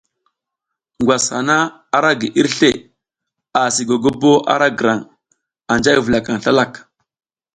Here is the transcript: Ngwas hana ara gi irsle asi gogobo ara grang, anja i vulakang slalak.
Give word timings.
Ngwas 1.01 1.25
hana 1.33 1.57
ara 1.97 2.11
gi 2.19 2.27
irsle 2.41 2.69
asi 3.61 3.81
gogobo 3.89 4.31
ara 4.53 4.67
grang, 4.79 5.01
anja 5.71 5.91
i 5.97 6.01
vulakang 6.05 6.41
slalak. 6.43 6.71